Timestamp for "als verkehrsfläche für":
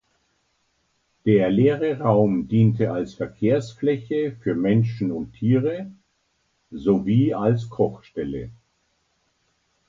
2.91-4.55